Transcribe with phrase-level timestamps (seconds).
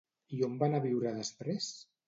[0.37, 1.71] I on va anar a viure després?